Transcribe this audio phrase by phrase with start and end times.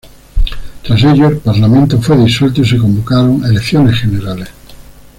[0.83, 4.47] Tras ello, el parlamento fue disuelto y se convocaron elecciones generales.